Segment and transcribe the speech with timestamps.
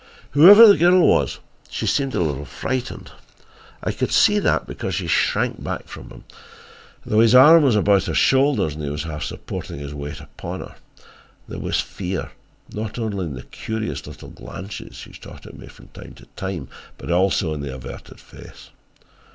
[0.31, 1.37] "Whoever the girl was,
[1.69, 3.11] she seemed a little frightened,
[3.83, 6.23] I could see that, because she shrank back from him
[7.05, 10.61] though his arm was about her shoulders and he was half supporting his weight upon
[10.61, 10.73] her.
[11.47, 12.31] There was fear,
[12.73, 16.69] not only in the curious little glances she shot at me from time to time,
[16.97, 18.71] but also in the averted face.